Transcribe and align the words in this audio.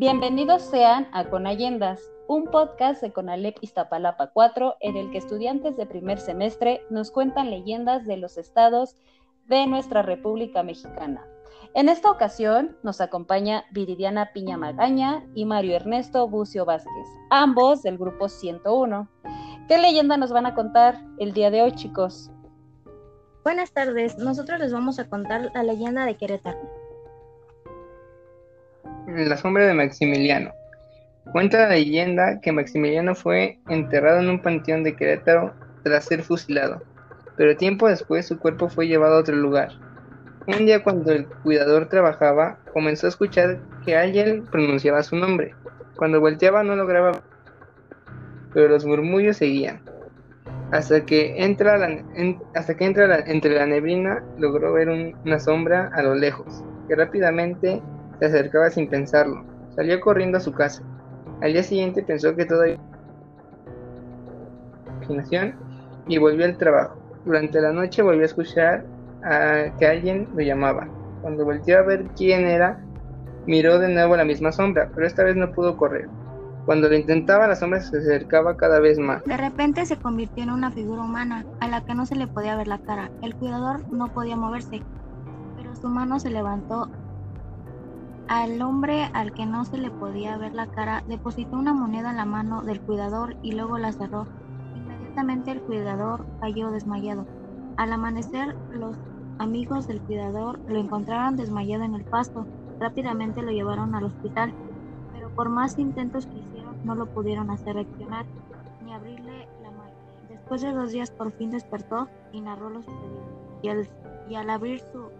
Bienvenidos 0.00 0.62
sean 0.62 1.08
a 1.10 1.24
Conayendas, 1.24 2.00
un 2.28 2.44
podcast 2.44 3.02
de 3.02 3.12
Conalep 3.12 3.56
Iztapalapa 3.62 4.28
4 4.28 4.76
en 4.78 4.96
el 4.96 5.10
que 5.10 5.18
estudiantes 5.18 5.76
de 5.76 5.86
primer 5.86 6.20
semestre 6.20 6.82
nos 6.88 7.10
cuentan 7.10 7.50
leyendas 7.50 8.06
de 8.06 8.16
los 8.16 8.38
estados 8.38 8.96
de 9.48 9.66
nuestra 9.66 10.02
República 10.02 10.62
Mexicana. 10.62 11.26
En 11.74 11.88
esta 11.88 12.12
ocasión 12.12 12.76
nos 12.84 13.00
acompaña 13.00 13.64
Viridiana 13.72 14.32
Piña 14.32 14.56
Magaña 14.56 15.26
y 15.34 15.44
Mario 15.44 15.74
Ernesto 15.74 16.28
Bucio 16.28 16.64
Vázquez, 16.64 17.08
ambos 17.30 17.82
del 17.82 17.98
grupo 17.98 18.28
101. 18.28 19.08
¿Qué 19.66 19.78
leyenda 19.78 20.16
nos 20.16 20.30
van 20.30 20.46
a 20.46 20.54
contar 20.54 21.02
el 21.18 21.32
día 21.32 21.50
de 21.50 21.62
hoy, 21.62 21.72
chicos? 21.72 22.30
Buenas 23.42 23.72
tardes, 23.72 24.16
nosotros 24.16 24.60
les 24.60 24.72
vamos 24.72 25.00
a 25.00 25.08
contar 25.08 25.50
la 25.52 25.64
leyenda 25.64 26.06
de 26.06 26.16
Querétaro. 26.16 26.77
La 29.16 29.38
sombra 29.38 29.66
de 29.66 29.72
Maximiliano. 29.72 30.52
Cuenta 31.32 31.60
la 31.60 31.70
leyenda 31.70 32.40
que 32.42 32.52
Maximiliano 32.52 33.14
fue 33.14 33.58
enterrado 33.66 34.20
en 34.20 34.28
un 34.28 34.42
panteón 34.42 34.84
de 34.84 34.96
Querétaro 34.96 35.54
tras 35.82 36.04
ser 36.04 36.22
fusilado, 36.22 36.82
pero 37.34 37.56
tiempo 37.56 37.88
después 37.88 38.26
su 38.26 38.38
cuerpo 38.38 38.68
fue 38.68 38.86
llevado 38.86 39.16
a 39.16 39.20
otro 39.20 39.34
lugar. 39.34 39.70
Un 40.46 40.66
día 40.66 40.84
cuando 40.84 41.10
el 41.12 41.26
cuidador 41.26 41.88
trabajaba, 41.88 42.58
comenzó 42.74 43.06
a 43.06 43.08
escuchar 43.08 43.60
que 43.82 43.96
alguien 43.96 44.44
pronunciaba 44.44 45.02
su 45.02 45.16
nombre. 45.16 45.54
Cuando 45.96 46.20
volteaba 46.20 46.62
no 46.62 46.76
lograba, 46.76 47.22
pero 48.52 48.68
los 48.68 48.84
murmullos 48.84 49.38
seguían. 49.38 49.80
Hasta 50.70 51.06
que 51.06 51.42
entra, 51.42 51.78
hasta 52.54 52.76
que 52.76 52.84
entra 52.84 53.20
entre 53.20 53.54
la 53.54 53.64
neblina 53.64 54.22
logró 54.36 54.74
ver 54.74 54.90
una 54.90 55.40
sombra 55.40 55.90
a 55.94 56.02
lo 56.02 56.14
lejos, 56.14 56.62
que 56.88 56.94
rápidamente 56.94 57.80
se 58.18 58.26
acercaba 58.26 58.70
sin 58.70 58.88
pensarlo. 58.88 59.44
Salió 59.74 60.00
corriendo 60.00 60.38
a 60.38 60.40
su 60.40 60.52
casa. 60.52 60.82
Al 61.40 61.52
día 61.52 61.62
siguiente 61.62 62.02
pensó 62.02 62.34
que 62.34 62.44
todo 62.44 62.64
imaginación 65.08 65.54
y 66.06 66.18
volvió 66.18 66.44
al 66.44 66.56
trabajo. 66.56 66.96
Durante 67.24 67.60
la 67.60 67.72
noche 67.72 68.02
volvió 68.02 68.22
a 68.22 68.26
escuchar 68.26 68.84
a 69.22 69.76
que 69.78 69.86
alguien 69.86 70.28
lo 70.34 70.40
llamaba. 70.40 70.88
Cuando 71.22 71.44
volvió 71.44 71.78
a 71.78 71.82
ver 71.82 72.04
quién 72.16 72.46
era, 72.46 72.80
miró 73.46 73.78
de 73.78 73.88
nuevo 73.88 74.16
la 74.16 74.24
misma 74.24 74.52
sombra, 74.52 74.90
pero 74.94 75.06
esta 75.06 75.24
vez 75.24 75.36
no 75.36 75.52
pudo 75.52 75.76
correr. 75.76 76.08
Cuando 76.66 76.88
lo 76.88 76.94
intentaba, 76.94 77.46
la 77.46 77.56
sombra 77.56 77.80
se 77.80 77.96
acercaba 77.96 78.56
cada 78.56 78.78
vez 78.78 78.98
más. 78.98 79.24
De 79.24 79.36
repente 79.36 79.86
se 79.86 79.96
convirtió 79.96 80.42
en 80.42 80.50
una 80.50 80.70
figura 80.70 81.02
humana 81.02 81.46
a 81.60 81.68
la 81.68 81.82
que 81.84 81.94
no 81.94 82.04
se 82.04 82.14
le 82.14 82.26
podía 82.26 82.56
ver 82.56 82.68
la 82.68 82.78
cara. 82.78 83.10
El 83.22 83.34
cuidador 83.36 83.90
no 83.90 84.08
podía 84.08 84.36
moverse, 84.36 84.82
pero 85.56 85.74
su 85.76 85.88
mano 85.88 86.20
se 86.20 86.30
levantó 86.30 86.90
al 88.28 88.60
hombre 88.60 89.08
al 89.14 89.32
que 89.32 89.46
no 89.46 89.64
se 89.64 89.78
le 89.78 89.90
podía 89.90 90.36
ver 90.36 90.54
la 90.54 90.66
cara 90.66 91.02
depositó 91.08 91.56
una 91.56 91.72
moneda 91.72 92.10
en 92.10 92.18
la 92.18 92.26
mano 92.26 92.62
del 92.62 92.80
cuidador 92.80 93.36
y 93.42 93.52
luego 93.52 93.78
la 93.78 93.90
cerró. 93.92 94.26
Inmediatamente 94.76 95.50
el 95.50 95.62
cuidador 95.62 96.26
cayó 96.38 96.70
desmayado. 96.70 97.26
Al 97.78 97.90
amanecer, 97.90 98.54
los 98.70 98.96
amigos 99.38 99.86
del 99.86 100.02
cuidador 100.02 100.60
lo 100.68 100.78
encontraron 100.78 101.36
desmayado 101.36 101.84
en 101.84 101.94
el 101.94 102.04
pasto. 102.04 102.46
Rápidamente 102.78 103.40
lo 103.40 103.50
llevaron 103.50 103.94
al 103.94 104.04
hospital, 104.04 104.52
pero 105.14 105.30
por 105.30 105.48
más 105.48 105.78
intentos 105.78 106.26
que 106.26 106.36
hicieron 106.38 106.76
no 106.84 106.94
lo 106.94 107.06
pudieron 107.06 107.50
hacer 107.50 107.76
reaccionar 107.76 108.26
ni 108.84 108.92
abrirle 108.92 109.48
la 109.62 109.70
mano. 109.70 109.90
Después 110.28 110.60
de 110.60 110.72
dos 110.72 110.92
días 110.92 111.10
por 111.10 111.32
fin 111.32 111.50
despertó 111.50 112.08
y 112.32 112.42
narró 112.42 112.68
lo 112.68 112.82
sucedido. 112.82 113.22
Y 113.62 113.68
al, 113.68 113.88
y 114.28 114.34
al 114.34 114.50
abrir 114.50 114.80
su 114.80 115.10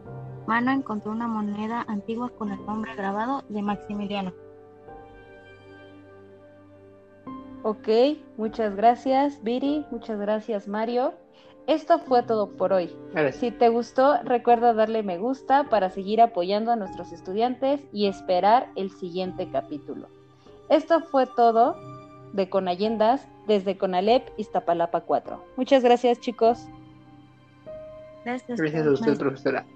mano 0.49 0.73
encontró 0.73 1.13
una 1.13 1.29
moneda 1.29 1.85
antigua 1.89 2.31
con 2.31 2.51
el 2.51 2.65
nombre 2.65 2.95
grabado 2.95 3.45
de 3.51 3.61
Maximiliano. 3.61 4.33
Ok, 7.63 7.89
muchas 8.39 8.75
gracias 8.75 9.43
Viri, 9.43 9.85
muchas 9.91 10.19
gracias 10.19 10.67
Mario. 10.67 11.13
Esto 11.67 11.99
fue 11.99 12.23
todo 12.23 12.57
por 12.57 12.73
hoy. 12.73 12.91
Si 13.33 13.51
te 13.51 13.69
gustó, 13.69 14.23
recuerda 14.23 14.73
darle 14.73 15.03
me 15.03 15.19
gusta 15.19 15.65
para 15.65 15.91
seguir 15.91 16.23
apoyando 16.23 16.73
a 16.73 16.77
nuestros 16.77 17.13
estudiantes 17.13 17.83
y 17.93 18.07
esperar 18.07 18.71
el 18.75 18.91
siguiente 18.91 19.51
capítulo. 19.53 20.09
Esto 20.71 21.03
fue 21.03 21.27
todo 21.27 21.77
de 22.33 22.49
Conayendas 22.49 23.29
desde 23.47 23.77
Conalep 23.77 24.27
Iztapalapa 24.39 25.03
4. 25.03 25.45
Muchas 25.59 25.83
gracias 25.83 26.21
chicos. 26.21 26.67
Gracias. 28.25 28.59
Gracias 28.59 28.87
a 28.87 28.91
usted, 28.93 29.19
profesora. 29.19 29.67